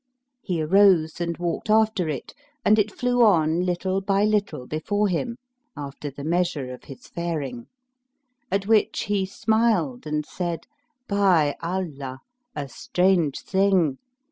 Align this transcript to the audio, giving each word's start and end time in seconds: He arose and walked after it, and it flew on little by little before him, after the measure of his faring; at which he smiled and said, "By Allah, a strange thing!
He 0.41 0.63
arose 0.63 1.21
and 1.21 1.37
walked 1.37 1.69
after 1.69 2.09
it, 2.09 2.33
and 2.65 2.79
it 2.79 2.91
flew 2.91 3.21
on 3.23 3.61
little 3.67 4.01
by 4.01 4.23
little 4.25 4.65
before 4.65 5.07
him, 5.09 5.37
after 5.77 6.09
the 6.09 6.23
measure 6.23 6.73
of 6.73 6.85
his 6.85 7.05
faring; 7.05 7.67
at 8.51 8.65
which 8.65 9.01
he 9.03 9.27
smiled 9.27 10.07
and 10.07 10.25
said, 10.25 10.61
"By 11.07 11.55
Allah, 11.61 12.21
a 12.55 12.67
strange 12.67 13.41
thing! 13.41 13.99